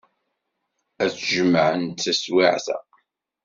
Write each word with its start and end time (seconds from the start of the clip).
Ad 1.03 1.09
t-tjemɛemt 1.11 1.99
taswiɛt-a. 2.03 2.77